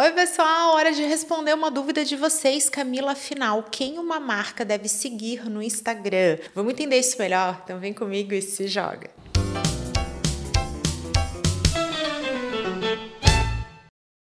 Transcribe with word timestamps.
Oi, 0.00 0.12
pessoal, 0.12 0.76
hora 0.76 0.92
de 0.92 1.02
responder 1.02 1.52
uma 1.52 1.72
dúvida 1.72 2.04
de 2.04 2.14
vocês, 2.14 2.68
Camila. 2.68 3.10
Afinal, 3.10 3.64
quem 3.64 3.98
uma 3.98 4.20
marca 4.20 4.64
deve 4.64 4.88
seguir 4.88 5.50
no 5.50 5.60
Instagram? 5.60 6.38
Vamos 6.54 6.72
entender 6.72 7.00
isso 7.00 7.18
melhor? 7.18 7.60
Então 7.64 7.80
vem 7.80 7.92
comigo 7.92 8.32
e 8.32 8.40
se 8.40 8.68
joga. 8.68 9.10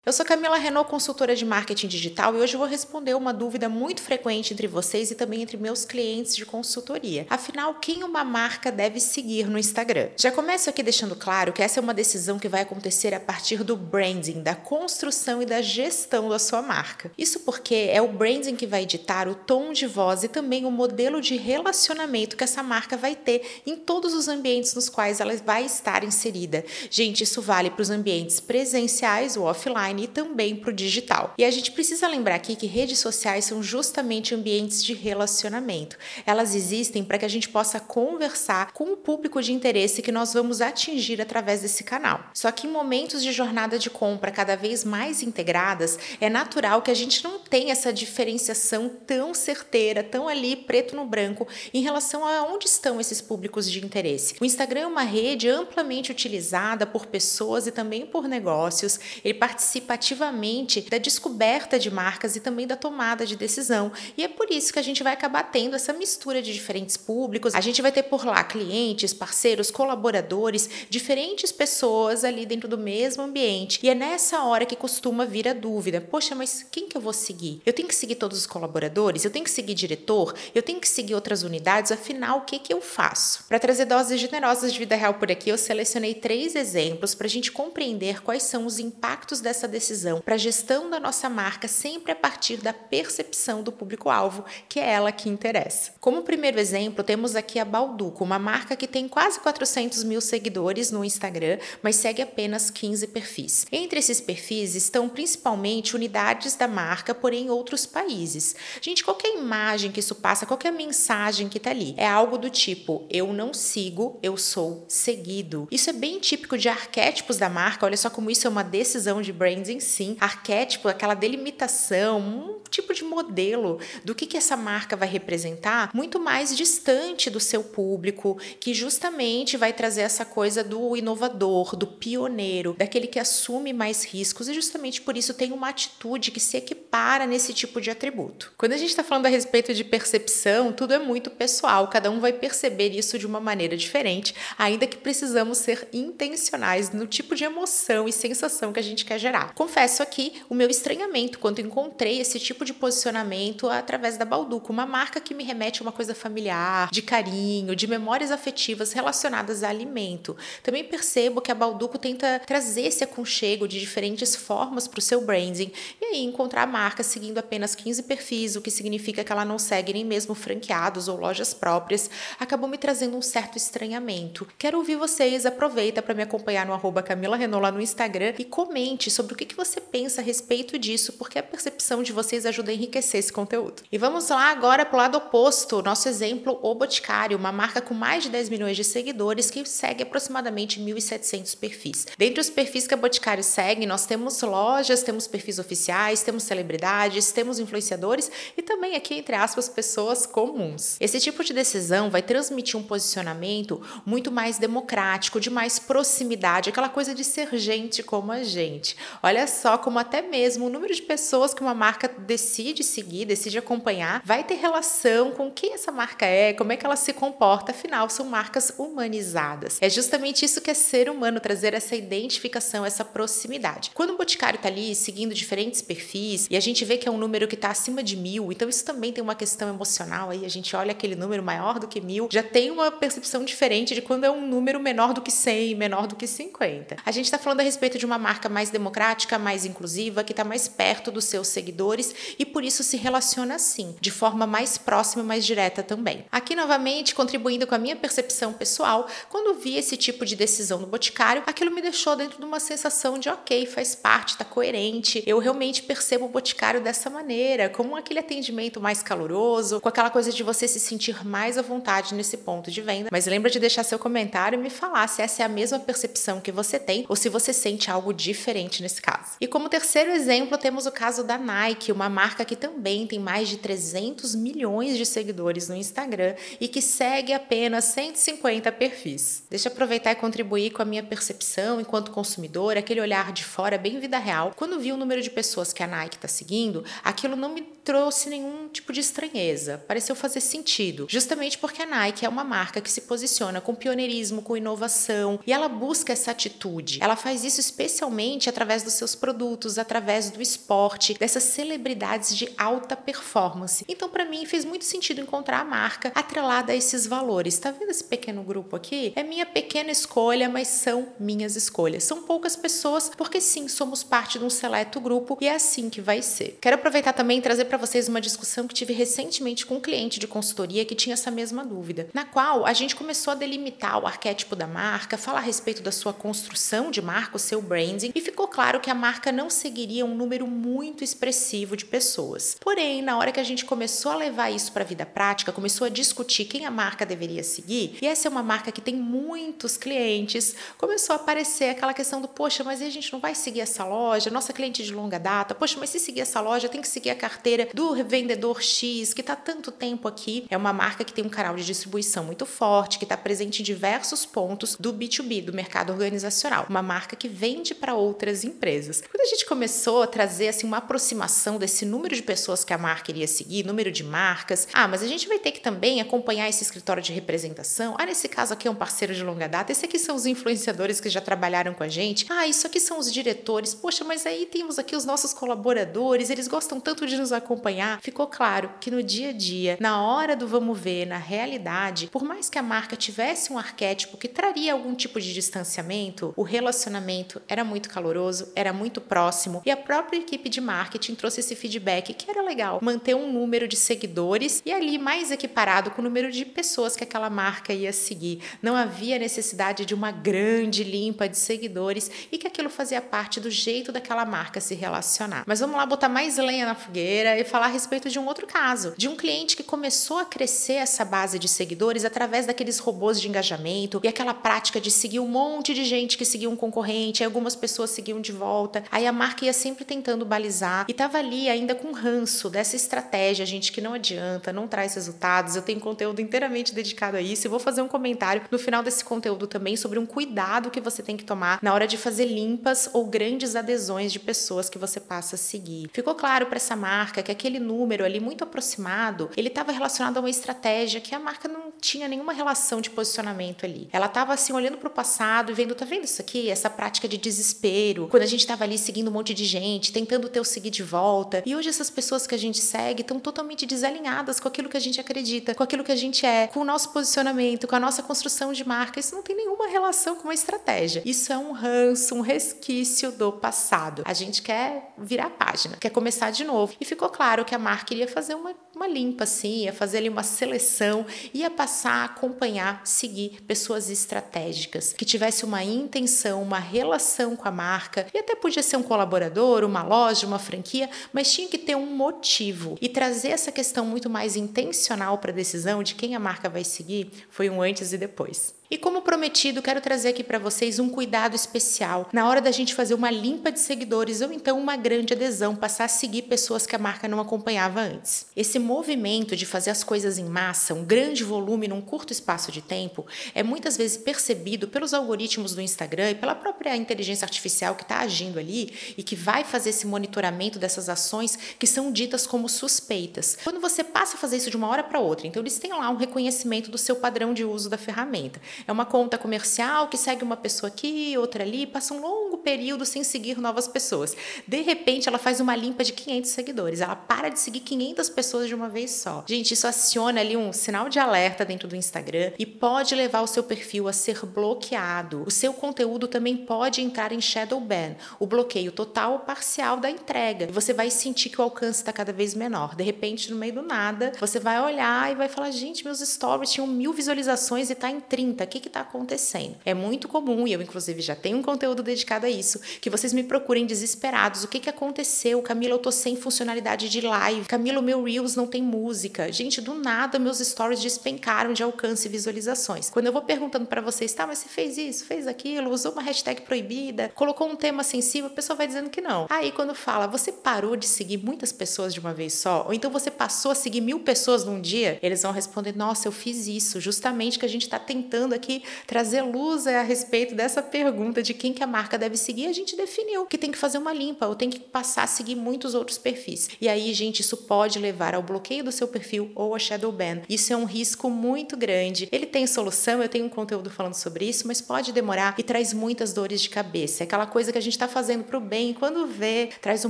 Eu 0.05 0.13
sou 0.13 0.23
Camila 0.23 0.57
Renault, 0.57 0.87
consultora 0.87 1.35
de 1.35 1.43
marketing 1.43 1.87
digital, 1.87 2.35
e 2.35 2.37
hoje 2.37 2.55
vou 2.55 2.67
responder 2.67 3.15
uma 3.15 3.33
dúvida 3.33 3.67
muito 3.67 4.03
frequente 4.03 4.53
entre 4.53 4.67
vocês 4.67 5.09
e 5.09 5.15
também 5.15 5.41
entre 5.41 5.57
meus 5.57 5.83
clientes 5.83 6.35
de 6.35 6.45
consultoria. 6.45 7.25
Afinal, 7.27 7.73
quem 7.73 8.03
uma 8.03 8.23
marca 8.23 8.71
deve 8.71 8.99
seguir 8.99 9.49
no 9.49 9.57
Instagram? 9.57 10.09
Já 10.15 10.31
começo 10.31 10.69
aqui 10.69 10.83
deixando 10.83 11.15
claro 11.15 11.51
que 11.51 11.63
essa 11.63 11.79
é 11.79 11.81
uma 11.81 11.91
decisão 11.91 12.37
que 12.37 12.47
vai 12.47 12.61
acontecer 12.61 13.15
a 13.15 13.19
partir 13.19 13.63
do 13.63 13.75
branding, 13.75 14.43
da 14.43 14.53
construção 14.53 15.41
e 15.41 15.45
da 15.45 15.59
gestão 15.59 16.29
da 16.29 16.37
sua 16.37 16.61
marca. 16.61 17.11
Isso 17.17 17.39
porque 17.39 17.89
é 17.91 17.99
o 17.99 18.07
branding 18.07 18.55
que 18.55 18.67
vai 18.67 18.85
ditar 18.85 19.27
o 19.27 19.33
tom 19.33 19.73
de 19.73 19.87
voz 19.87 20.23
e 20.23 20.27
também 20.27 20.65
o 20.65 20.71
modelo 20.71 21.19
de 21.19 21.35
relacionamento 21.35 22.37
que 22.37 22.43
essa 22.43 22.61
marca 22.61 22.95
vai 22.95 23.15
ter 23.15 23.63
em 23.65 23.75
todos 23.75 24.13
os 24.13 24.27
ambientes 24.27 24.75
nos 24.75 24.87
quais 24.87 25.19
ela 25.19 25.35
vai 25.37 25.65
estar 25.65 26.03
inserida. 26.03 26.63
Gente, 26.91 27.23
isso 27.23 27.41
vale 27.41 27.71
para 27.71 27.81
os 27.81 27.89
ambientes 27.89 28.39
presenciais 28.39 29.35
ou 29.35 29.45
offline 29.45 29.94
e 30.03 30.07
também 30.07 30.55
para 30.55 30.69
o 30.69 30.73
digital. 30.73 31.33
E 31.37 31.43
a 31.43 31.51
gente 31.51 31.71
precisa 31.71 32.07
lembrar 32.07 32.35
aqui 32.35 32.55
que 32.55 32.67
redes 32.67 32.99
sociais 32.99 33.45
são 33.45 33.61
justamente 33.61 34.33
ambientes 34.33 34.83
de 34.83 34.93
relacionamento. 34.93 35.97
Elas 36.25 36.55
existem 36.55 37.03
para 37.03 37.17
que 37.17 37.25
a 37.25 37.29
gente 37.29 37.49
possa 37.49 37.79
conversar 37.79 38.71
com 38.71 38.93
o 38.93 38.97
público 38.97 39.41
de 39.41 39.53
interesse 39.53 40.01
que 40.01 40.11
nós 40.11 40.33
vamos 40.33 40.61
atingir 40.61 41.21
através 41.21 41.61
desse 41.61 41.83
canal. 41.83 42.29
Só 42.33 42.51
que 42.51 42.67
em 42.67 42.71
momentos 42.71 43.23
de 43.23 43.31
jornada 43.31 43.77
de 43.77 43.89
compra 43.89 44.31
cada 44.31 44.55
vez 44.55 44.83
mais 44.83 45.21
integradas, 45.21 45.97
é 46.19 46.29
natural 46.29 46.81
que 46.81 46.91
a 46.91 46.95
gente 46.95 47.23
não 47.23 47.39
tenha 47.39 47.71
essa 47.71 47.91
diferenciação 47.91 48.89
tão 48.89 49.33
certeira, 49.33 50.03
tão 50.03 50.27
ali 50.27 50.55
preto 50.55 50.95
no 50.95 51.05
branco, 51.05 51.47
em 51.73 51.81
relação 51.81 52.25
a 52.25 52.43
onde 52.43 52.65
estão 52.67 52.99
esses 52.99 53.21
públicos 53.21 53.69
de 53.69 53.83
interesse. 53.83 54.35
O 54.39 54.45
Instagram 54.45 54.81
é 54.81 54.87
uma 54.87 55.03
rede 55.03 55.49
amplamente 55.49 56.11
utilizada 56.11 56.85
por 56.85 57.05
pessoas 57.05 57.67
e 57.67 57.71
também 57.71 58.05
por 58.05 58.27
negócios. 58.27 58.99
Ele 59.23 59.33
participa 59.33 59.84
participa 59.85 60.15
ativamente 60.15 60.81
da 60.81 60.97
descoberta 60.97 61.77
de 61.77 61.91
marcas 61.91 62.35
e 62.35 62.39
também 62.39 62.65
da 62.65 62.75
tomada 62.75 63.25
de 63.25 63.35
decisão. 63.35 63.91
E 64.17 64.23
é 64.23 64.27
por 64.27 64.51
isso 64.51 64.71
que 64.71 64.79
a 64.79 64.81
gente 64.81 65.03
vai 65.03 65.13
acabar 65.13 65.43
tendo 65.43 65.75
essa 65.75 65.93
mistura 65.93 66.41
de 66.41 66.53
diferentes 66.53 66.95
públicos. 66.95 67.53
A 67.53 67.61
gente 67.61 67.81
vai 67.81 67.91
ter 67.91 68.03
por 68.03 68.25
lá 68.25 68.43
clientes, 68.43 69.13
parceiros, 69.13 69.71
colaboradores, 69.71 70.69
diferentes 70.89 71.51
pessoas 71.51 72.23
ali 72.23 72.45
dentro 72.45 72.67
do 72.67 72.77
mesmo 72.77 73.23
ambiente. 73.23 73.79
E 73.83 73.89
é 73.89 73.95
nessa 73.95 74.43
hora 74.43 74.65
que 74.65 74.75
costuma 74.75 75.25
vir 75.25 75.47
a 75.47 75.53
dúvida: 75.53 75.99
poxa, 75.99 76.35
mas 76.35 76.65
quem 76.71 76.87
que 76.87 76.95
eu 76.97 77.01
vou 77.01 77.13
seguir? 77.13 77.61
Eu 77.65 77.73
tenho 77.73 77.87
que 77.87 77.95
seguir 77.95 78.15
todos 78.15 78.37
os 78.37 78.47
colaboradores? 78.47 79.25
Eu 79.25 79.31
tenho 79.31 79.45
que 79.45 79.51
seguir 79.51 79.73
diretor? 79.73 80.33
Eu 80.53 80.61
tenho 80.61 80.79
que 80.79 80.87
seguir 80.87 81.15
outras 81.15 81.43
unidades? 81.43 81.91
Afinal, 81.91 82.39
o 82.39 82.41
que, 82.41 82.59
que 82.59 82.73
eu 82.73 82.81
faço? 82.81 83.43
Para 83.47 83.59
trazer 83.59 83.85
doses 83.85 84.19
generosas 84.19 84.71
de 84.71 84.79
vida 84.79 84.95
real 84.95 85.15
por 85.15 85.31
aqui, 85.31 85.49
eu 85.49 85.57
selecionei 85.57 86.13
três 86.13 86.55
exemplos 86.55 87.15
para 87.15 87.27
a 87.27 87.29
gente 87.29 87.51
compreender 87.51 88.21
quais 88.21 88.43
são 88.43 88.65
os 88.65 88.79
impactos 88.79 89.41
dessa 89.41 89.67
decisão 89.75 90.21
para 90.21 90.35
a 90.35 90.37
gestão 90.37 90.89
da 90.89 90.99
nossa 90.99 91.29
marca 91.29 91.67
sempre 91.67 92.11
a 92.11 92.15
partir 92.15 92.57
da 92.57 92.71
percepção 92.71 93.61
do 93.61 93.71
público-alvo, 93.71 94.45
que 94.69 94.79
é 94.79 94.93
ela 94.93 95.11
que 95.11 95.29
interessa. 95.29 95.91
Como 95.99 96.23
primeiro 96.23 96.59
exemplo, 96.59 97.03
temos 97.03 97.35
aqui 97.35 97.59
a 97.59 97.65
Balduco, 97.65 98.23
uma 98.23 98.39
marca 98.39 98.75
que 98.75 98.87
tem 98.87 99.07
quase 99.07 99.39
400 99.41 100.03
mil 100.03 100.21
seguidores 100.21 100.91
no 100.91 101.03
Instagram, 101.03 101.57
mas 101.83 101.97
segue 101.97 102.21
apenas 102.21 102.69
15 102.69 103.07
perfis. 103.07 103.65
Entre 103.71 103.99
esses 103.99 104.21
perfis 104.21 104.75
estão 104.75 105.09
principalmente 105.09 105.95
unidades 105.95 106.55
da 106.55 106.67
marca, 106.67 107.13
porém 107.13 107.45
em 107.45 107.49
outros 107.49 107.85
países. 107.85 108.55
Gente, 108.81 109.03
qual 109.03 109.17
é 109.23 109.37
imagem 109.37 109.91
que 109.91 109.99
isso 109.99 110.15
passa? 110.15 110.45
Qual 110.45 110.59
é 110.63 110.71
mensagem 110.71 111.49
que 111.49 111.57
está 111.57 111.71
ali? 111.71 111.93
É 111.97 112.07
algo 112.07 112.37
do 112.37 112.49
tipo: 112.49 113.05
eu 113.09 113.33
não 113.33 113.53
sigo, 113.53 114.19
eu 114.23 114.37
sou 114.37 114.85
seguido. 114.87 115.67
Isso 115.69 115.89
é 115.89 115.93
bem 115.93 116.19
típico 116.19 116.57
de 116.57 116.69
arquétipos 116.69 117.37
da 117.37 117.49
marca. 117.49 117.85
Olha 117.85 117.97
só 117.97 118.09
como 118.09 118.31
isso 118.31 118.47
é 118.47 118.49
uma 118.49 118.63
decisão 118.63 119.21
de 119.21 119.33
brand 119.33 119.64
em 119.69 119.79
si, 119.79 120.17
arquétipo, 120.19 120.87
aquela 120.87 121.13
delimitação, 121.13 122.19
um 122.19 122.55
tipo 122.69 122.93
de 122.93 123.03
modelo 123.03 123.79
do 124.03 124.13
que, 124.13 124.25
que 124.25 124.37
essa 124.37 124.57
marca 124.57 124.95
vai 124.95 125.07
representar, 125.07 125.91
muito 125.93 126.19
mais 126.19 126.55
distante 126.55 127.29
do 127.29 127.39
seu 127.39 127.63
público, 127.63 128.37
que 128.59 128.73
justamente 128.73 129.57
vai 129.57 129.71
trazer 129.71 130.01
essa 130.01 130.25
coisa 130.25 130.63
do 130.63 130.95
inovador, 130.95 131.75
do 131.75 131.87
pioneiro, 131.87 132.75
daquele 132.77 133.07
que 133.07 133.19
assume 133.19 133.71
mais 133.71 134.03
riscos 134.03 134.47
e 134.47 134.53
justamente 134.53 135.01
por 135.01 135.15
isso 135.15 135.33
tem 135.33 135.51
uma 135.51 135.69
atitude 135.69 136.31
que 136.31 136.39
se 136.39 136.57
equipara 136.57 137.25
nesse 137.25 137.53
tipo 137.53 137.79
de 137.79 137.89
atributo. 137.89 138.53
Quando 138.57 138.73
a 138.73 138.77
gente 138.77 138.89
está 138.89 139.03
falando 139.03 139.27
a 139.27 139.29
respeito 139.29 139.73
de 139.73 139.83
percepção, 139.83 140.71
tudo 140.71 140.93
é 140.93 140.99
muito 140.99 141.29
pessoal, 141.29 141.87
cada 141.87 142.11
um 142.11 142.19
vai 142.19 142.33
perceber 142.33 142.89
isso 142.89 143.17
de 143.17 143.25
uma 143.25 143.39
maneira 143.39 143.77
diferente, 143.77 144.35
ainda 144.57 144.87
que 144.87 144.97
precisamos 144.97 145.59
ser 145.59 145.87
intencionais 145.93 146.91
no 146.91 147.07
tipo 147.07 147.35
de 147.35 147.43
emoção 147.43 148.07
e 148.07 148.11
sensação 148.11 148.73
que 148.73 148.79
a 148.79 148.83
gente 148.83 149.05
quer 149.05 149.19
gerar. 149.19 149.53
Confesso 149.55 150.03
aqui 150.03 150.33
o 150.49 150.53
meu 150.53 150.69
estranhamento 150.69 151.39
quando 151.39 151.59
encontrei 151.59 152.19
esse 152.19 152.37
tipo 152.41 152.65
de 152.65 152.73
posicionamento 152.73 153.69
através 153.69 154.17
da 154.17 154.25
Balduco, 154.25 154.73
uma 154.73 154.85
marca 154.85 155.21
que 155.21 155.33
me 155.33 155.45
remete 155.45 155.79
a 155.79 155.83
uma 155.83 155.93
coisa 155.93 156.13
familiar, 156.13 156.89
de 156.91 157.01
carinho, 157.01 157.73
de 157.73 157.87
memórias 157.87 158.31
afetivas 158.31 158.91
relacionadas 158.91 159.63
a 159.63 159.69
alimento. 159.69 160.35
Também 160.61 160.83
percebo 160.83 161.39
que 161.39 161.53
a 161.53 161.55
Balduco 161.55 161.97
tenta 161.97 162.41
trazer 162.45 162.81
esse 162.81 163.05
aconchego 163.05 163.65
de 163.65 163.79
diferentes 163.79 164.35
formas 164.35 164.89
para 164.89 164.99
o 164.99 165.01
seu 165.01 165.21
branding 165.21 165.71
e 166.01 166.05
aí 166.05 166.23
encontrar 166.25 166.63
a 166.63 166.67
marca 166.67 167.01
seguindo 167.01 167.37
apenas 167.37 167.75
15 167.75 168.03
perfis, 168.03 168.57
o 168.57 168.61
que 168.61 168.69
significa 168.69 169.23
que 169.23 169.31
ela 169.31 169.45
não 169.45 169.57
segue 169.57 169.93
nem 169.93 170.03
mesmo 170.03 170.35
franqueados 170.35 171.07
ou 171.07 171.17
lojas 171.17 171.53
próprias, 171.53 172.09
acabou 172.37 172.67
me 172.67 172.77
trazendo 172.77 173.15
um 173.15 173.21
certo 173.21 173.57
estranhamento. 173.57 174.45
Quero 174.57 174.77
ouvir 174.77 174.97
vocês, 174.97 175.45
aproveita 175.45 176.01
para 176.01 176.13
me 176.13 176.23
acompanhar 176.23 176.65
no 176.65 176.73
arroba 176.73 177.01
Camila 177.01 177.39
lá 177.57 177.71
no 177.71 177.79
Instagram 177.79 178.33
e 178.37 178.43
comente 178.43 179.09
sobre 179.09 179.33
o 179.33 179.37
que, 179.37 179.44
que 179.45 179.55
você 179.55 179.79
pensa 179.79 180.21
a 180.21 180.23
respeito 180.23 180.77
disso, 180.77 181.13
porque 181.13 181.39
a 181.39 181.43
percepção 181.43 182.03
de 182.03 182.11
vocês 182.11 182.45
ajuda 182.45 182.71
a 182.71 182.73
enriquecer 182.73 183.19
esse 183.19 183.31
conteúdo. 183.31 183.83
E 183.91 183.97
vamos 183.97 184.29
lá 184.29 184.49
agora 184.49 184.85
para 184.85 184.95
o 184.95 184.97
lado 184.97 185.17
oposto, 185.17 185.81
nosso 185.81 186.09
exemplo, 186.09 186.59
o 186.61 186.75
Boticário, 186.75 187.37
uma 187.37 187.51
marca 187.51 187.81
com 187.81 187.93
mais 187.93 188.23
de 188.23 188.29
10 188.29 188.49
milhões 188.49 188.75
de 188.75 188.83
seguidores 188.83 189.49
que 189.49 189.65
segue 189.65 190.03
aproximadamente 190.03 190.79
1.700 190.79 191.57
perfis. 191.57 192.07
Dentre 192.17 192.41
os 192.41 192.49
perfis 192.49 192.87
que 192.87 192.93
a 192.93 192.97
Boticário 192.97 193.43
segue, 193.43 193.85
nós 193.85 194.05
temos 194.05 194.41
lojas, 194.41 195.03
temos 195.03 195.27
perfis 195.27 195.59
oficiais, 195.59 196.23
temos 196.23 196.43
celebridades, 196.43 197.31
temos 197.31 197.59
influenciadores 197.59 198.31
e 198.57 198.61
também 198.61 198.95
aqui, 198.95 199.15
entre 199.15 199.35
aspas, 199.35 199.69
pessoas 199.69 200.25
comuns. 200.25 200.97
Esse 200.99 201.19
tipo 201.19 201.43
de 201.43 201.53
decisão 201.53 202.09
vai 202.09 202.21
transmitir 202.21 202.79
um 202.79 202.83
posicionamento 202.83 203.81
muito 204.05 204.31
mais 204.31 204.57
democrático, 204.57 205.39
de 205.39 205.49
mais 205.49 205.79
proximidade, 205.79 206.69
aquela 206.69 206.89
coisa 206.89 207.13
de 207.13 207.23
ser 207.23 207.55
gente 207.57 208.01
como 208.03 208.31
a 208.31 208.43
gente. 208.43 208.95
Olha 209.21 209.34
só 209.47 209.77
como 209.77 209.99
até 209.99 210.21
mesmo 210.21 210.65
o 210.65 210.69
número 210.69 210.93
de 210.93 211.01
pessoas 211.01 211.53
que 211.53 211.61
uma 211.61 211.73
marca 211.73 212.07
decide 212.07 212.83
seguir, 212.83 213.25
decide 213.25 213.57
acompanhar, 213.57 214.21
vai 214.23 214.43
ter 214.43 214.55
relação 214.55 215.31
com 215.31 215.51
quem 215.51 215.73
essa 215.73 215.91
marca 215.91 216.25
é, 216.25 216.53
como 216.53 216.71
é 216.71 216.77
que 216.77 216.85
ela 216.85 216.95
se 216.95 217.13
comporta, 217.13 217.71
afinal 217.71 218.09
são 218.09 218.25
marcas 218.25 218.73
humanizadas. 218.77 219.77
É 219.81 219.89
justamente 219.89 220.45
isso 220.45 220.61
que 220.61 220.71
é 220.71 220.73
ser 220.73 221.09
humano, 221.09 221.39
trazer 221.39 221.73
essa 221.73 221.95
identificação, 221.95 222.85
essa 222.85 223.03
proximidade. 223.03 223.91
Quando 223.93 224.11
o 224.11 224.17
Boticário 224.17 224.57
está 224.57 224.69
ali 224.69 224.95
seguindo 224.95 225.33
diferentes 225.33 225.81
perfis 225.81 226.47
e 226.49 226.55
a 226.55 226.59
gente 226.59 226.85
vê 226.85 226.97
que 226.97 227.07
é 227.07 227.11
um 227.11 227.17
número 227.17 227.47
que 227.47 227.55
está 227.55 227.69
acima 227.69 228.03
de 228.03 228.15
mil, 228.15 228.51
então 228.51 228.69
isso 228.69 228.85
também 228.85 229.11
tem 229.11 229.23
uma 229.23 229.35
questão 229.35 229.69
emocional 229.69 230.29
aí, 230.29 230.45
a 230.45 230.49
gente 230.49 230.75
olha 230.75 230.91
aquele 230.91 231.15
número 231.15 231.43
maior 231.43 231.79
do 231.79 231.87
que 231.87 231.99
mil, 231.99 232.29
já 232.31 232.43
tem 232.43 232.71
uma 232.71 232.91
percepção 232.91 233.43
diferente 233.43 233.95
de 233.95 234.01
quando 234.01 234.23
é 234.23 234.31
um 234.31 234.47
número 234.47 234.79
menor 234.79 235.13
do 235.13 235.21
que 235.21 235.31
100, 235.31 235.75
menor 235.75 236.07
do 236.07 236.15
que 236.15 236.27
50. 236.27 236.97
A 237.05 237.11
gente 237.11 237.25
está 237.25 237.37
falando 237.37 237.61
a 237.61 237.63
respeito 237.63 237.97
de 237.97 238.05
uma 238.05 238.17
marca 238.17 238.47
mais 238.47 238.69
democrática 238.69 239.24
prática, 239.25 239.39
mais 239.39 239.65
inclusiva, 239.65 240.23
que 240.23 240.31
está 240.31 240.43
mais 240.43 240.67
perto 240.67 241.11
dos 241.11 241.25
seus 241.25 241.47
seguidores 241.47 242.13
e 242.37 242.45
por 242.45 242.63
isso 242.63 242.83
se 242.83 242.95
relaciona 242.95 243.55
assim, 243.55 243.95
de 243.99 244.11
forma 244.11 244.45
mais 244.45 244.77
próxima 244.77 245.23
e 245.23 245.25
mais 245.25 245.45
direta 245.45 245.81
também. 245.81 246.25
Aqui, 246.31 246.55
novamente, 246.55 247.15
contribuindo 247.15 247.65
com 247.65 247.75
a 247.75 247.77
minha 247.77 247.95
percepção 247.95 248.53
pessoal, 248.53 249.07
quando 249.29 249.59
vi 249.59 249.77
esse 249.77 249.97
tipo 249.97 250.25
de 250.25 250.35
decisão 250.35 250.79
no 250.79 250.87
Boticário, 250.87 251.43
aquilo 251.45 251.73
me 251.73 251.81
deixou 251.81 252.15
dentro 252.15 252.39
de 252.39 252.45
uma 252.45 252.59
sensação 252.59 253.17
de 253.17 253.29
ok, 253.29 253.65
faz 253.65 253.95
parte, 253.95 254.29
está 254.31 254.45
coerente, 254.45 255.23
eu 255.25 255.39
realmente 255.39 255.83
percebo 255.83 256.25
o 256.25 256.29
Boticário 256.29 256.81
dessa 256.81 257.09
maneira, 257.09 257.69
como 257.69 257.95
aquele 257.95 258.19
atendimento 258.19 258.79
mais 258.79 259.01
caloroso, 259.01 259.81
com 259.81 259.89
aquela 259.89 260.09
coisa 260.09 260.31
de 260.31 260.43
você 260.43 260.67
se 260.67 260.79
sentir 260.79 261.25
mais 261.25 261.57
à 261.57 261.61
vontade 261.61 262.13
nesse 262.13 262.37
ponto 262.37 262.69
de 262.69 262.81
venda. 262.81 263.09
Mas 263.11 263.25
lembra 263.25 263.49
de 263.49 263.59
deixar 263.59 263.83
seu 263.83 263.97
comentário 263.97 264.59
e 264.59 264.61
me 264.61 264.69
falar 264.69 265.07
se 265.07 265.21
essa 265.21 265.41
é 265.41 265.45
a 265.45 265.49
mesma 265.49 265.79
percepção 265.79 266.39
que 266.39 266.51
você 266.51 266.77
tem 266.77 267.05
ou 267.09 267.15
se 267.15 267.29
você 267.29 267.51
sente 267.51 267.89
algo 267.89 268.13
diferente 268.13 268.81
nesse 268.81 269.01
caso. 269.05 269.33
E 269.39 269.45
como 269.45 269.69
terceiro 269.69 270.11
exemplo, 270.11 270.57
temos 270.57 270.87
o 270.87 270.91
caso 270.91 271.23
da 271.23 271.37
Nike, 271.37 271.91
uma 271.91 272.09
marca 272.09 272.43
que 272.43 272.55
também 272.55 273.05
tem 273.05 273.19
mais 273.19 273.47
de 273.47 273.57
300 273.57 274.33
milhões 274.33 274.97
de 274.97 275.05
seguidores 275.05 275.69
no 275.69 275.75
Instagram 275.75 276.33
e 276.59 276.67
que 276.67 276.81
segue 276.81 277.31
apenas 277.31 277.85
150 277.85 278.71
perfis. 278.71 279.43
Deixa 279.49 279.69
eu 279.69 279.73
aproveitar 279.73 280.11
e 280.11 280.15
contribuir 280.15 280.71
com 280.71 280.81
a 280.81 280.85
minha 280.85 281.03
percepção 281.03 281.79
enquanto 281.79 282.09
consumidor, 282.09 282.77
aquele 282.77 282.99
olhar 282.99 283.31
de 283.31 283.43
fora 283.43 283.77
bem 283.77 283.99
vida 283.99 284.17
real. 284.17 284.53
Quando 284.55 284.79
vi 284.79 284.91
o 284.91 284.97
número 284.97 285.21
de 285.21 285.29
pessoas 285.29 285.71
que 285.71 285.83
a 285.83 285.87
Nike 285.87 286.15
está 286.15 286.27
seguindo, 286.27 286.83
aquilo 287.03 287.35
não 287.35 287.53
me 287.53 287.61
trouxe 287.61 288.29
nenhum 288.29 288.67
tipo 288.67 288.91
de 288.91 288.99
estranheza. 288.99 289.83
Pareceu 289.87 290.15
fazer 290.15 290.41
sentido, 290.41 291.05
justamente 291.07 291.57
porque 291.59 291.83
a 291.83 291.85
Nike 291.85 292.25
é 292.25 292.29
uma 292.29 292.43
marca 292.43 292.81
que 292.81 292.91
se 292.91 293.01
posiciona 293.01 293.61
com 293.61 293.75
pioneirismo, 293.75 294.41
com 294.41 294.57
inovação 294.57 295.39
e 295.45 295.53
ela 295.53 295.69
busca 295.69 296.11
essa 296.11 296.31
atitude. 296.31 296.97
Ela 297.01 297.15
faz 297.15 297.43
isso 297.43 297.59
especialmente 297.59 298.49
através 298.49 298.81
dos 298.81 298.94
seus 298.95 299.15
produtos, 299.15 299.77
através 299.77 300.29
do 300.29 300.41
esporte, 300.41 301.13
dessas 301.13 301.43
celebridades 301.43 302.35
de 302.35 302.49
alta 302.57 302.95
performance. 302.95 303.85
Então, 303.87 304.09
para 304.09 304.25
mim, 304.25 304.45
fez 304.45 304.65
muito 304.65 304.85
sentido 304.85 305.21
encontrar 305.21 305.59
a 305.59 305.65
marca 305.65 306.11
atrelada 306.15 306.71
a 306.71 306.75
esses 306.75 307.05
valores. 307.05 307.57
Tá 307.59 307.71
vendo 307.71 307.89
esse 307.89 308.03
pequeno 308.03 308.43
grupo 308.43 308.75
aqui? 308.75 309.13
É 309.15 309.23
minha 309.23 309.45
pequena 309.45 309.91
escolha, 309.91 310.49
mas 310.49 310.67
são 310.67 311.09
minhas 311.19 311.55
escolhas. 311.55 312.03
São 312.03 312.23
poucas 312.23 312.55
pessoas, 312.55 313.11
porque 313.15 313.39
sim, 313.39 313.67
somos 313.67 314.03
parte 314.03 314.39
de 314.39 314.45
um 314.45 314.49
seleto 314.49 314.99
grupo 314.99 315.37
e 315.41 315.47
é 315.47 315.55
assim 315.55 315.89
que 315.89 316.01
vai 316.01 316.21
ser. 316.21 316.57
Quero 316.61 316.75
aproveitar 316.75 317.13
também 317.13 317.39
e 317.39 317.41
trazer 317.41 317.65
para 317.65 317.77
vocês 317.77 318.07
uma 318.07 318.21
discussão 318.21 318.67
que 318.67 318.73
tive 318.73 318.93
recentemente 318.93 319.65
com 319.65 319.75
um 319.75 319.81
cliente 319.81 320.19
de 320.19 320.27
consultoria 320.27 320.85
que 320.85 320.95
tinha 320.95 321.13
essa 321.13 321.31
mesma 321.31 321.63
dúvida, 321.63 322.07
na 322.13 322.25
qual 322.25 322.65
a 322.65 322.73
gente 322.73 322.95
começou 322.95 323.31
a 323.31 323.35
delimitar 323.35 324.01
o 324.01 324.07
arquétipo 324.07 324.55
da 324.55 324.67
marca, 324.67 325.17
falar 325.17 325.39
a 325.39 325.41
respeito 325.41 325.81
da 325.81 325.91
sua 325.91 326.13
construção 326.13 326.91
de 326.91 327.01
marca, 327.01 327.37
o 327.37 327.39
seu 327.39 327.61
branding, 327.61 328.11
e 328.13 328.21
ficou 328.21 328.47
claro 328.47 328.79
que 328.85 328.91
a 328.91 328.93
marca 328.93 329.31
não 329.31 329.49
seguiria 329.49 330.05
um 330.05 330.13
número 330.13 330.45
muito 330.45 331.03
expressivo 331.03 331.75
de 331.75 331.83
pessoas. 331.83 332.55
Porém, 332.59 333.01
na 333.01 333.17
hora 333.17 333.31
que 333.31 333.39
a 333.39 333.43
gente 333.43 333.65
começou 333.65 334.11
a 334.11 334.15
levar 334.15 334.51
isso 334.51 334.71
para 334.71 334.83
a 334.83 334.85
vida 334.85 335.03
prática, 335.07 335.51
começou 335.51 335.87
a 335.87 335.89
discutir 335.89 336.45
quem 336.45 336.67
a 336.67 336.69
marca 336.69 337.03
deveria 337.03 337.43
seguir, 337.43 337.97
e 337.99 338.05
essa 338.05 338.27
é 338.27 338.29
uma 338.29 338.43
marca 338.43 338.71
que 338.71 338.79
tem 338.79 338.95
muitos 338.95 339.75
clientes, 339.75 340.55
começou 340.77 341.13
a 341.13 341.15
aparecer 341.15 341.71
aquela 341.71 341.95
questão 341.95 342.21
do, 342.21 342.27
poxa, 342.27 342.63
mas 342.63 342.79
a 342.79 342.87
gente 342.87 343.11
não 343.11 343.19
vai 343.19 343.33
seguir 343.33 343.61
essa 343.61 343.83
loja, 343.83 344.29
nossa 344.29 344.53
cliente 344.53 344.83
de 344.83 344.93
longa 344.93 345.17
data, 345.17 345.55
poxa, 345.55 345.77
mas 345.79 345.89
se 345.89 345.97
seguir 345.97 346.21
essa 346.21 346.39
loja, 346.39 346.69
tem 346.69 346.79
que 346.79 346.87
seguir 346.87 347.09
a 347.09 347.15
carteira 347.15 347.67
do 347.73 347.91
revendedor 347.91 348.61
X, 348.61 349.15
que 349.15 349.21
está 349.21 349.35
tanto 349.35 349.71
tempo 349.71 350.07
aqui. 350.07 350.45
É 350.47 350.55
uma 350.55 350.71
marca 350.71 351.03
que 351.03 351.11
tem 351.11 351.25
um 351.25 351.29
canal 351.29 351.55
de 351.55 351.65
distribuição 351.65 352.23
muito 352.23 352.45
forte, 352.45 352.99
que 352.99 353.05
está 353.05 353.17
presente 353.17 353.63
em 353.63 353.65
diversos 353.65 354.27
pontos 354.27 354.75
do 354.79 354.93
B2B, 354.93 355.43
do 355.43 355.53
mercado 355.53 355.91
organizacional. 355.91 356.67
Uma 356.69 356.83
marca 356.83 357.15
que 357.15 357.27
vende 357.27 357.73
para 357.73 357.95
outras 357.95 358.43
empresas. 358.43 358.74
Quando 359.09 359.21
a 359.21 359.29
gente 359.29 359.45
começou 359.45 360.03
a 360.03 360.07
trazer 360.07 360.49
assim, 360.49 360.67
uma 360.67 360.77
aproximação 360.77 361.57
desse 361.57 361.85
número 361.85 362.15
de 362.15 362.21
pessoas 362.21 362.63
que 362.63 362.73
a 362.73 362.77
marca 362.77 363.11
iria 363.11 363.27
seguir, 363.27 363.65
número 363.65 363.91
de 363.91 364.03
marcas, 364.03 364.67
ah, 364.73 364.87
mas 364.87 365.01
a 365.01 365.07
gente 365.07 365.27
vai 365.27 365.39
ter 365.39 365.51
que 365.51 365.59
também 365.59 366.01
acompanhar 366.01 366.49
esse 366.49 366.63
escritório 366.63 367.01
de 367.01 367.13
representação. 367.13 367.95
Ah, 367.97 368.05
nesse 368.05 368.27
caso 368.27 368.53
aqui 368.53 368.67
é 368.67 368.71
um 368.71 368.75
parceiro 368.75 369.13
de 369.13 369.23
longa 369.23 369.47
data, 369.47 369.71
esse 369.71 369.85
aqui 369.85 369.97
são 369.97 370.15
os 370.15 370.25
influenciadores 370.25 370.99
que 370.99 371.09
já 371.09 371.21
trabalharam 371.21 371.73
com 371.73 371.83
a 371.83 371.87
gente. 371.87 372.25
Ah, 372.29 372.47
isso 372.47 372.67
aqui 372.67 372.79
são 372.79 372.99
os 372.99 373.11
diretores. 373.11 373.73
Poxa, 373.73 374.03
mas 374.03 374.25
aí 374.25 374.45
temos 374.45 374.77
aqui 374.77 374.95
os 374.95 375.05
nossos 375.05 375.33
colaboradores, 375.33 376.29
eles 376.29 376.47
gostam 376.47 376.79
tanto 376.79 377.05
de 377.07 377.17
nos 377.17 377.31
acompanhar. 377.31 377.99
Ficou 378.01 378.27
claro 378.27 378.71
que 378.79 378.91
no 378.91 379.01
dia 379.01 379.29
a 379.29 379.33
dia, 379.33 379.77
na 379.79 380.01
hora 380.01 380.35
do 380.35 380.47
vamos 380.47 380.79
ver, 380.79 381.05
na 381.05 381.17
realidade, 381.17 382.07
por 382.07 382.23
mais 382.23 382.49
que 382.49 382.59
a 382.59 382.63
marca 382.63 382.95
tivesse 382.95 383.51
um 383.51 383.57
arquétipo 383.57 384.17
que 384.17 384.27
traria 384.27 384.73
algum 384.73 384.95
tipo 384.95 385.19
de 385.19 385.33
distanciamento, 385.33 386.33
o 386.35 386.43
relacionamento 386.43 387.41
era 387.47 387.63
muito 387.63 387.89
caloroso, 387.89 388.51
era 388.55 388.64
muito 388.73 389.01
próximo 389.01 389.61
e 389.65 389.71
a 389.71 389.77
própria 389.77 390.17
equipe 390.17 390.49
de 390.49 390.61
marketing 390.61 391.15
trouxe 391.15 391.39
esse 391.39 391.55
feedback 391.55 392.13
que 392.13 392.29
era 392.29 392.41
legal, 392.41 392.79
manter 392.81 393.15
um 393.15 393.31
número 393.31 393.67
de 393.67 393.75
seguidores 393.75 394.61
e 394.65 394.71
ali 394.71 394.97
mais 394.97 395.31
equiparado 395.31 395.91
com 395.91 396.01
o 396.01 396.03
número 396.03 396.31
de 396.31 396.45
pessoas 396.45 396.95
que 396.95 397.03
aquela 397.03 397.29
marca 397.29 397.73
ia 397.73 397.93
seguir. 397.93 398.41
Não 398.61 398.75
havia 398.75 399.19
necessidade 399.19 399.85
de 399.85 399.93
uma 399.93 400.11
grande 400.11 400.83
limpa 400.83 401.27
de 401.27 401.37
seguidores 401.37 402.09
e 402.31 402.37
que 402.37 402.47
aquilo 402.47 402.69
fazia 402.69 403.01
parte 403.01 403.39
do 403.39 403.49
jeito 403.49 403.91
daquela 403.91 404.25
marca 404.25 404.59
se 404.59 404.75
relacionar. 404.75 405.43
Mas 405.45 405.59
vamos 405.59 405.75
lá 405.75 405.85
botar 405.85 406.09
mais 406.09 406.37
lenha 406.37 406.65
na 406.65 406.75
fogueira 406.75 407.39
e 407.39 407.43
falar 407.43 407.65
a 407.65 407.69
respeito 407.69 408.09
de 408.09 408.19
um 408.19 408.25
outro 408.25 408.47
caso, 408.47 408.93
de 408.97 409.07
um 409.07 409.15
cliente 409.15 409.55
que 409.55 409.63
começou 409.63 410.17
a 410.17 410.25
crescer 410.25 410.73
essa 410.73 411.05
base 411.05 411.37
de 411.39 411.47
seguidores 411.47 412.05
através 412.05 412.45
daqueles 412.45 412.79
robôs 412.79 413.19
de 413.19 413.27
engajamento 413.27 413.99
e 414.03 414.07
aquela 414.07 414.33
prática 414.33 414.79
de 414.79 414.91
seguir 414.91 415.19
um 415.19 415.27
monte 415.27 415.73
de 415.73 415.83
gente 415.83 416.17
que 416.17 416.25
seguia 416.25 416.49
um 416.49 416.55
concorrente, 416.55 417.23
algumas 417.23 417.55
pessoas 417.55 417.89
seguiam 417.89 418.21
de 418.21 418.31
volta. 418.31 418.54
Aí 418.91 419.05
a 419.05 419.11
marca 419.11 419.45
ia 419.45 419.53
sempre 419.53 419.83
tentando 419.83 420.25
balizar 420.25 420.85
e 420.87 420.93
tava 420.93 421.17
ali 421.17 421.49
ainda 421.49 421.75
com 421.75 421.91
ranço 421.91 422.49
dessa 422.49 422.75
estratégia, 422.75 423.45
gente, 423.45 423.71
que 423.71 423.81
não 423.81 423.93
adianta, 423.93 424.53
não 424.53 424.67
traz 424.67 424.95
resultados. 424.95 425.55
Eu 425.55 425.61
tenho 425.61 425.79
conteúdo 425.79 426.21
inteiramente 426.21 426.73
dedicado 426.73 427.17
a 427.17 427.21
isso 427.21 427.45
e 427.45 427.49
vou 427.49 427.59
fazer 427.59 427.81
um 427.81 427.87
comentário 427.87 428.43
no 428.49 428.57
final 428.57 428.81
desse 428.81 429.03
conteúdo 429.03 429.47
também 429.47 429.75
sobre 429.75 429.99
um 429.99 430.05
cuidado 430.05 430.71
que 430.71 430.79
você 430.79 431.03
tem 431.03 431.17
que 431.17 431.23
tomar 431.23 431.59
na 431.61 431.73
hora 431.73 431.87
de 431.87 431.97
fazer 431.97 432.25
limpas 432.25 432.89
ou 432.93 433.05
grandes 433.05 433.55
adesões 433.55 434.11
de 434.11 434.19
pessoas 434.19 434.69
que 434.69 434.77
você 434.77 434.99
passa 434.99 435.35
a 435.35 435.37
seguir. 435.37 435.89
Ficou 435.91 436.15
claro 436.15 436.45
para 436.45 436.57
essa 436.57 436.75
marca 436.75 437.21
que 437.21 437.31
aquele 437.31 437.59
número 437.59 438.05
ali 438.05 438.19
muito 438.19 438.43
aproximado, 438.43 439.29
ele 439.35 439.49
estava 439.49 439.71
relacionado 439.71 440.17
a 440.17 440.19
uma 440.21 440.29
estratégia 440.29 441.01
que 441.01 441.13
a 441.13 441.19
marca 441.19 441.47
não 441.47 441.64
tinha 441.85 442.07
nenhuma 442.07 442.33
relação 442.33 442.81
de 442.81 442.89
posicionamento 442.89 443.63
ali. 443.63 443.87
Ela 443.91 444.07
estava 444.07 444.33
assim 444.33 444.51
olhando 444.53 444.77
para 444.77 444.87
o 444.87 444.91
passado 444.91 445.51
e 445.51 445.55
vendo, 445.55 445.75
tá 445.75 445.85
vendo 445.85 446.03
isso 446.03 446.19
aqui? 446.19 446.49
Essa 446.49 446.69
prática 446.69 447.07
de 447.07 447.17
desespero, 447.17 448.07
quando 448.09 448.23
a 448.23 448.27
gente 448.27 448.39
estava 448.39 448.63
ali 448.63 448.77
seguindo 448.77 449.09
um 449.09 449.11
monte 449.11 449.33
de 449.33 449.45
gente, 449.45 449.91
tentando 449.91 450.27
ter 450.27 450.39
o 450.39 450.43
seguir 450.43 450.71
de 450.71 450.81
volta. 450.81 451.43
E 451.45 451.55
hoje 451.55 451.69
essas 451.69 451.89
pessoas 451.89 452.25
que 452.25 452.33
a 452.33 452.37
gente 452.37 452.59
segue 452.59 453.01
estão 453.01 453.19
totalmente 453.19 453.65
desalinhadas 453.65 454.39
com 454.39 454.47
aquilo 454.47 454.67
que 454.67 454.77
a 454.77 454.79
gente 454.79 454.99
acredita, 454.99 455.53
com 455.53 455.61
aquilo 455.61 455.83
que 455.83 455.91
a 455.91 455.95
gente 455.95 456.25
é, 456.25 456.47
com 456.47 456.61
o 456.61 456.65
nosso 456.65 456.89
posicionamento, 456.91 457.67
com 457.67 457.75
a 457.75 457.79
nossa 457.79 458.01
construção 458.01 458.51
de 458.51 458.67
marca. 458.67 458.99
Isso 458.99 459.15
não 459.15 459.21
tem 459.21 459.35
nenhuma 459.35 459.67
relação 459.67 460.15
com 460.15 460.23
uma 460.23 460.33
estratégia. 460.33 461.03
Isso 461.05 461.31
é 461.31 461.37
um 461.37 461.51
ranço, 461.51 462.15
um 462.15 462.21
resquício 462.21 463.11
do 463.11 463.31
passado. 463.31 464.01
A 464.05 464.13
gente 464.13 464.41
quer 464.41 464.93
virar 464.97 465.27
a 465.27 465.29
página, 465.29 465.77
quer 465.77 465.91
começar 465.91 466.31
de 466.31 466.43
novo. 466.43 466.73
E 466.81 466.85
ficou 466.85 467.09
claro 467.09 467.45
que 467.45 467.53
a 467.53 467.59
marca 467.59 467.93
iria 467.93 468.07
fazer 468.07 468.33
uma, 468.33 468.55
uma 468.75 468.87
limpa, 468.87 469.23
assim, 469.23 469.63
ia 469.63 469.73
fazer 469.73 469.99
ali 469.99 470.09
uma 470.09 470.23
seleção, 470.23 471.05
ia 471.33 471.49
passar 471.49 471.93
a 471.93 472.05
acompanhar, 472.05 472.81
seguir 472.85 473.41
pessoas 473.47 473.89
estratégicas, 473.89 474.91
que 474.91 475.05
tivesse 475.05 475.45
uma 475.45 475.63
intenção, 475.63 476.41
uma 476.41 476.59
relação 476.59 477.35
com 477.35 477.47
a 477.47 477.51
marca, 477.51 478.07
e 478.13 478.17
até 478.17 478.35
podia 478.35 478.61
ser 478.61 478.77
um 478.77 478.83
colaborador, 478.83 479.63
uma 479.63 479.83
loja, 479.83 480.27
uma 480.27 480.39
franquia, 480.39 480.89
mas 481.13 481.31
tinha 481.31 481.47
que 481.47 481.57
ter 481.57 481.75
um 481.75 481.85
motivo. 481.85 482.77
E 482.81 482.89
trazer 482.89 483.29
essa 483.29 483.51
questão 483.51 483.85
muito 483.85 484.09
mais 484.09 484.35
intencional 484.35 485.17
para 485.17 485.31
a 485.31 485.35
decisão 485.35 485.81
de 485.81 485.95
quem 485.95 486.15
a 486.15 486.19
marca 486.19 486.49
vai 486.49 486.63
seguir 486.63 487.11
foi 487.29 487.49
um 487.49 487.61
antes 487.61 487.93
e 487.93 487.97
depois. 487.97 488.54
E 488.67 488.79
como 488.79 489.03
prometido, 489.03 489.61
quero 489.61 489.79
trazer 489.79 490.09
aqui 490.09 490.23
para 490.23 490.39
vocês 490.39 490.79
um 490.79 490.89
cuidado 490.89 491.35
especial 491.35 492.09
na 492.11 492.27
hora 492.27 492.41
da 492.41 492.49
gente 492.49 492.73
fazer 492.73 492.95
uma 492.95 493.11
limpa 493.11 493.51
de 493.51 493.59
seguidores 493.59 494.21
ou 494.21 494.33
então 494.33 494.59
uma 494.59 494.75
grande 494.75 495.13
adesão, 495.13 495.55
passar 495.55 495.85
a 495.85 495.87
seguir 495.87 496.23
pessoas 496.23 496.65
que 496.65 496.75
a 496.75 496.79
marca 496.79 497.07
não 497.07 497.19
acompanhava 497.19 497.81
antes. 497.81 498.25
Esse 498.35 498.57
movimento 498.57 499.35
de 499.35 499.45
fazer 499.45 499.69
as 499.69 499.83
coisas 499.83 500.17
em 500.17 500.25
massa, 500.25 500.73
um 500.73 500.83
grande 500.83 501.23
volume 501.23 501.67
num 501.67 501.79
curto 501.79 502.11
espaço 502.11 502.51
de 502.51 502.59
tempo, 502.59 503.05
é 503.35 503.43
muitas 503.43 503.77
vezes 503.77 503.97
percebido 503.97 504.67
pelos 504.67 504.95
algoritmos 504.95 505.53
do 505.53 505.61
Instagram 505.61 506.11
e 506.11 506.15
pela 506.15 506.33
própria 506.33 506.75
inteligência 506.75 507.23
artificial 507.23 507.75
que 507.75 507.83
está 507.83 507.99
agindo 507.99 508.39
ali 508.39 508.73
e 508.97 509.03
que 509.03 509.15
vai 509.15 509.43
fazer 509.43 509.69
esse 509.69 509.85
monitoramento 509.85 510.57
dessas 510.57 510.89
ações 510.89 511.37
que 511.59 511.67
são 511.67 511.91
ditas 511.91 512.25
como 512.25 512.49
suspeitas. 512.49 513.37
Quando 513.43 513.59
você 513.59 513.83
passa 513.83 514.15
a 514.15 514.19
fazer 514.19 514.37
isso 514.37 514.49
de 514.49 514.57
uma 514.57 514.67
hora 514.67 514.83
para 514.83 514.99
outra, 514.99 515.27
então 515.27 515.43
eles 515.43 515.59
têm 515.59 515.69
lá 515.69 515.87
um 515.91 515.97
reconhecimento 515.97 516.71
do 516.71 516.79
seu 516.79 516.95
padrão 516.95 517.31
de 517.31 517.45
uso 517.45 517.69
da 517.69 517.77
ferramenta. 517.77 518.41
É 518.67 518.71
uma 518.71 518.85
conta 518.85 519.17
comercial 519.17 519.87
que 519.87 519.97
segue 519.97 520.23
uma 520.23 520.37
pessoa 520.37 520.69
aqui, 520.69 521.17
outra 521.17 521.43
ali, 521.43 521.65
passa 521.65 521.93
um 521.93 522.01
longo 522.01 522.37
período 522.37 522.85
sem 522.85 523.03
seguir 523.03 523.39
novas 523.39 523.67
pessoas. 523.67 524.15
De 524.47 524.61
repente, 524.61 525.07
ela 525.07 525.17
faz 525.17 525.39
uma 525.39 525.55
limpa 525.55 525.83
de 525.83 525.93
500 525.93 526.31
seguidores. 526.31 526.81
Ela 526.81 526.95
para 526.95 527.29
de 527.29 527.39
seguir 527.39 527.61
500 527.61 528.09
pessoas 528.09 528.47
de 528.47 528.55
uma 528.55 528.69
vez 528.69 528.91
só. 528.91 529.23
Gente, 529.27 529.53
isso 529.53 529.67
aciona 529.67 530.21
ali 530.21 530.37
um 530.37 530.53
sinal 530.53 530.89
de 530.89 530.99
alerta 530.99 531.45
dentro 531.45 531.67
do 531.67 531.75
Instagram 531.75 532.31
e 532.37 532.45
pode 532.45 532.95
levar 532.95 533.21
o 533.21 533.27
seu 533.27 533.43
perfil 533.43 533.87
a 533.87 533.93
ser 533.93 534.25
bloqueado. 534.25 535.23
O 535.25 535.31
seu 535.31 535.53
conteúdo 535.53 536.07
também 536.07 536.37
pode 536.37 536.81
entrar 536.81 537.11
em 537.11 537.21
shadow 537.21 537.59
ban, 537.59 537.95
o 538.19 538.25
bloqueio 538.25 538.71
total 538.71 539.13
ou 539.13 539.19
parcial 539.19 539.77
da 539.77 539.89
entrega. 539.89 540.45
E 540.45 540.51
você 540.51 540.73
vai 540.73 540.89
sentir 540.89 541.29
que 541.29 541.39
o 541.39 541.43
alcance 541.43 541.79
está 541.79 541.91
cada 541.91 542.13
vez 542.13 542.33
menor. 542.33 542.75
De 542.75 542.83
repente, 542.83 543.31
no 543.31 543.37
meio 543.37 543.53
do 543.53 543.61
nada, 543.61 544.11
você 544.19 544.39
vai 544.39 544.61
olhar 544.61 545.11
e 545.11 545.15
vai 545.15 545.27
falar: 545.27 545.51
gente, 545.51 545.83
meus 545.83 545.99
stories 545.99 546.51
tinham 546.51 546.67
mil 546.67 546.93
visualizações 546.93 547.69
e 547.69 547.73
está 547.73 547.89
em 547.89 547.99
30 547.99 548.44
o 548.45 548.47
que 548.47 548.67
está 548.67 548.81
acontecendo. 548.81 549.55
É 549.65 549.73
muito 549.73 550.07
comum, 550.07 550.47
e 550.47 550.53
eu 550.53 550.61
inclusive 550.61 551.01
já 551.01 551.15
tenho 551.15 551.37
um 551.37 551.41
conteúdo 551.41 551.83
dedicado 551.83 552.25
a 552.25 552.29
isso, 552.29 552.59
que 552.79 552.89
vocês 552.89 553.13
me 553.13 553.23
procurem 553.23 553.65
desesperados. 553.65 554.43
O 554.43 554.47
que, 554.47 554.59
que 554.59 554.69
aconteceu? 554.69 555.41
Camila, 555.41 555.73
eu 555.73 555.79
tô 555.79 555.91
sem 555.91 556.15
funcionalidade 556.15 556.89
de 556.89 557.01
live. 557.01 557.45
Camila, 557.47 557.81
meu 557.81 558.03
Reels 558.03 558.35
não 558.35 558.47
tem 558.47 558.61
música. 558.61 559.31
Gente, 559.31 559.61
do 559.61 559.73
nada 559.73 560.19
meus 560.19 560.39
stories 560.39 560.81
despencaram 560.81 561.53
de 561.53 561.63
alcance 561.63 562.07
e 562.07 562.11
visualizações. 562.11 562.89
Quando 562.89 563.07
eu 563.07 563.13
vou 563.13 563.21
perguntando 563.21 563.65
para 563.65 563.81
vocês, 563.81 564.13
tá, 564.13 564.27
mas 564.27 564.39
você 564.39 564.49
fez 564.49 564.77
isso, 564.77 565.05
fez 565.05 565.27
aquilo, 565.27 565.71
usou 565.71 565.91
uma 565.91 566.01
hashtag 566.01 566.41
proibida, 566.41 567.11
colocou 567.15 567.47
um 567.47 567.55
tema 567.55 567.83
sensível, 567.83 568.29
a 568.29 568.33
pessoa 568.33 568.55
vai 568.55 568.67
dizendo 568.67 568.89
que 568.89 569.01
não. 569.01 569.27
Aí 569.29 569.51
quando 569.51 569.73
fala, 569.73 570.07
você 570.07 570.31
parou 570.31 570.75
de 570.75 570.85
seguir 570.85 571.17
muitas 571.17 571.51
pessoas 571.51 571.93
de 571.93 571.99
uma 571.99 572.13
vez 572.13 572.33
só, 572.33 572.65
ou 572.67 572.73
então 572.73 572.91
você 572.91 573.09
passou 573.09 573.51
a 573.51 573.55
seguir 573.55 573.81
mil 573.81 573.99
pessoas 573.99 574.45
num 574.45 574.61
dia, 574.61 574.99
eles 575.01 575.23
vão 575.23 575.31
responder, 575.31 575.75
nossa, 575.75 576.07
eu 576.07 576.11
fiz 576.11 576.47
isso, 576.47 576.79
justamente 576.79 577.39
que 577.39 577.45
a 577.45 577.49
gente 577.49 577.63
está 577.63 577.79
tentando 577.79 578.34
aqui 578.35 578.63
trazer 578.85 579.21
luz 579.21 579.65
a 579.67 579.81
respeito 579.81 580.35
dessa 580.35 580.61
pergunta 580.61 581.23
de 581.23 581.33
quem 581.33 581.53
que 581.53 581.63
a 581.63 581.67
marca 581.67 581.97
deve 581.97 582.17
seguir, 582.17 582.47
a 582.47 582.53
gente 582.53 582.75
definiu 582.75 583.25
que 583.25 583.37
tem 583.37 583.51
que 583.51 583.57
fazer 583.57 583.77
uma 583.77 583.93
limpa 583.93 584.27
ou 584.27 584.35
tem 584.35 584.49
que 584.49 584.59
passar 584.59 585.03
a 585.03 585.07
seguir 585.07 585.35
muitos 585.35 585.73
outros 585.73 585.97
perfis. 585.97 586.49
E 586.59 586.67
aí, 586.67 586.93
gente, 586.93 587.21
isso 587.21 587.37
pode 587.37 587.79
levar 587.79 588.13
ao 588.15 588.21
bloqueio 588.21 588.63
do 588.63 588.71
seu 588.71 588.87
perfil 588.87 589.31
ou 589.35 589.55
a 589.55 589.59
shadow 589.59 589.91
ban. 589.91 590.21
Isso 590.29 590.51
é 590.51 590.57
um 590.57 590.65
risco 590.65 591.09
muito 591.09 591.55
grande. 591.55 592.07
Ele 592.11 592.25
tem 592.25 592.45
solução, 592.45 593.01
eu 593.01 593.09
tenho 593.09 593.25
um 593.25 593.29
conteúdo 593.29 593.69
falando 593.69 593.93
sobre 593.93 594.25
isso, 594.25 594.47
mas 594.47 594.61
pode 594.61 594.91
demorar 594.91 595.35
e 595.37 595.43
traz 595.43 595.73
muitas 595.73 596.13
dores 596.13 596.41
de 596.41 596.49
cabeça. 596.49 597.03
É 597.03 597.05
aquela 597.05 597.25
coisa 597.25 597.51
que 597.51 597.57
a 597.57 597.61
gente 597.61 597.73
está 597.73 597.87
fazendo 597.87 598.23
para 598.23 598.37
o 598.37 598.41
bem 598.41 598.73
quando 598.73 599.05
vê, 599.05 599.49
traz 599.61 599.85
um 599.85 599.89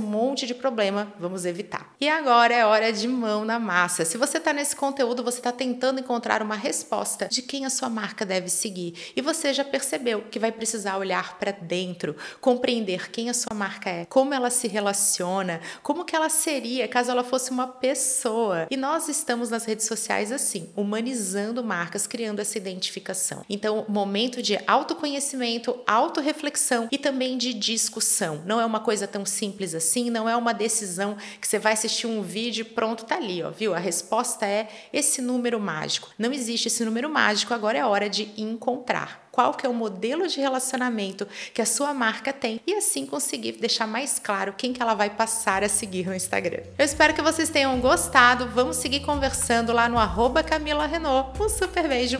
monte 0.00 0.46
de 0.46 0.54
problema, 0.54 1.12
vamos 1.18 1.44
evitar. 1.44 1.94
E 2.00 2.08
agora 2.08 2.54
é 2.54 2.64
hora 2.64 2.92
de 2.92 3.08
mão 3.08 3.44
na 3.44 3.58
massa. 3.58 4.04
Se 4.04 4.18
você 4.18 4.38
está 4.38 4.52
nesse 4.52 4.76
conteúdo, 4.76 5.24
você 5.24 5.38
está 5.38 5.52
tentando 5.52 6.00
encontrar 6.00 6.42
uma 6.42 6.54
resposta 6.54 7.28
de 7.28 7.42
quem 7.42 7.64
a 7.64 7.70
sua 7.70 7.88
marca 7.88 8.24
deve 8.24 8.35
seguir 8.48 8.94
e 9.14 9.20
você 9.20 9.52
já 9.52 9.64
percebeu 9.64 10.22
que 10.30 10.38
vai 10.38 10.52
precisar 10.52 10.96
olhar 10.96 11.38
para 11.38 11.50
dentro, 11.50 12.16
compreender 12.40 13.10
quem 13.10 13.28
a 13.28 13.34
sua 13.34 13.54
marca 13.54 13.90
é, 13.90 14.04
como 14.04 14.34
ela 14.34 14.50
se 14.50 14.68
relaciona, 14.68 15.60
como 15.82 16.04
que 16.04 16.14
ela 16.14 16.28
seria 16.28 16.88
caso 16.88 17.10
ela 17.10 17.24
fosse 17.24 17.50
uma 17.50 17.66
pessoa. 17.66 18.66
E 18.70 18.76
nós 18.76 19.08
estamos 19.08 19.50
nas 19.50 19.64
redes 19.64 19.86
sociais 19.86 20.32
assim, 20.32 20.70
humanizando 20.76 21.62
marcas, 21.62 22.06
criando 22.06 22.40
essa 22.40 22.58
identificação. 22.58 23.44
Então, 23.48 23.84
momento 23.88 24.42
de 24.42 24.58
autoconhecimento, 24.66 25.78
autorreflexão 25.86 26.88
e 26.90 26.98
também 26.98 27.36
de 27.38 27.54
discussão. 27.54 28.42
Não 28.44 28.60
é 28.60 28.66
uma 28.66 28.80
coisa 28.80 29.06
tão 29.06 29.24
simples 29.24 29.74
assim, 29.74 30.10
não 30.10 30.28
é 30.28 30.36
uma 30.36 30.52
decisão 30.52 31.16
que 31.40 31.46
você 31.46 31.58
vai 31.58 31.72
assistir 31.72 32.06
um 32.06 32.22
vídeo 32.22 32.62
e 32.62 32.64
pronto, 32.64 33.04
tá 33.04 33.16
ali, 33.16 33.42
ó, 33.42 33.50
viu? 33.50 33.74
A 33.74 33.78
resposta 33.78 34.46
é 34.46 34.68
esse 34.92 35.20
número 35.20 35.58
mágico. 35.60 36.08
Não 36.18 36.32
existe 36.32 36.68
esse 36.68 36.84
número 36.84 37.08
mágico, 37.08 37.54
agora 37.54 37.78
é 37.78 37.84
hora 37.84 38.08
de 38.08 38.25
encontrar 38.36 39.28
qual 39.30 39.52
que 39.52 39.66
é 39.66 39.68
o 39.68 39.74
modelo 39.74 40.26
de 40.26 40.40
relacionamento 40.40 41.28
que 41.52 41.60
a 41.60 41.66
sua 41.66 41.92
marca 41.92 42.32
tem 42.32 42.60
e 42.66 42.74
assim 42.74 43.04
conseguir 43.04 43.52
deixar 43.52 43.86
mais 43.86 44.18
claro 44.18 44.54
quem 44.56 44.72
que 44.72 44.80
ela 44.80 44.94
vai 44.94 45.10
passar 45.10 45.62
a 45.62 45.68
seguir 45.68 46.06
no 46.06 46.14
Instagram. 46.14 46.62
Eu 46.78 46.84
espero 46.84 47.12
que 47.12 47.20
vocês 47.20 47.50
tenham 47.50 47.78
gostado. 47.80 48.48
Vamos 48.48 48.76
seguir 48.76 49.00
conversando 49.00 49.72
lá 49.72 49.88
no 49.88 49.98
arroba 49.98 50.42
Camila 50.42 50.86
Renault. 50.86 51.42
Um 51.42 51.48
super 51.48 51.86
beijo. 51.86 52.18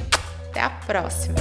Até 0.51 0.61
a 0.61 0.71
próxima. 0.71 1.37